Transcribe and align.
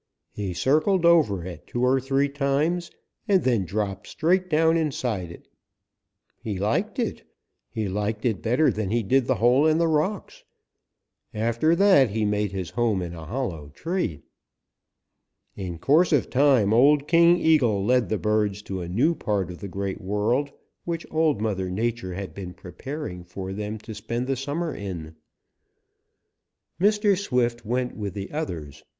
He 0.31 0.55
circled 0.55 1.05
over 1.05 1.45
it 1.45 1.67
two 1.67 1.83
or 1.85 1.99
three 1.99 2.27
times 2.27 2.89
and 3.27 3.43
then 3.43 3.65
dropped 3.65 4.07
straight 4.07 4.49
down 4.49 4.75
inside. 4.75 5.47
He 6.39 6.57
liked 6.57 6.97
it. 6.97 7.21
He 7.69 7.87
liked 7.87 8.25
it 8.25 8.41
better 8.41 8.71
than 8.71 8.89
he 8.89 9.03
did 9.03 9.27
the 9.27 9.35
hole 9.35 9.67
in 9.67 9.77
the 9.77 9.87
rocks. 9.87 10.43
After 11.35 11.75
that 11.75 12.09
he 12.09 12.25
made 12.25 12.51
his 12.51 12.71
home 12.71 13.03
in 13.03 13.13
a 13.13 13.27
hollow 13.27 13.69
tree. 13.75 14.23
"In 15.55 15.77
course 15.77 16.11
of 16.11 16.31
time 16.31 16.73
old 16.73 17.07
King 17.07 17.37
Eagle 17.37 17.85
led 17.85 18.09
the 18.09 18.17
birds 18.17 18.63
to 18.63 18.81
a 18.81 18.89
new 18.89 19.13
part 19.13 19.51
of 19.51 19.59
the 19.59 19.67
Great 19.67 20.01
World 20.01 20.51
which 20.83 21.05
Old 21.11 21.41
Mother 21.43 21.69
Nature 21.69 22.15
had 22.15 22.33
been 22.33 22.55
preparing 22.55 23.23
for 23.23 23.53
them 23.53 23.77
to 23.77 23.93
spend 23.93 24.25
the 24.25 24.35
summer 24.35 24.73
in. 24.73 25.15
Mr. 26.79 27.15
Swift 27.15 27.63
went 27.63 27.95
with 27.95 28.15
the 28.15 28.31
others. 28.31 28.83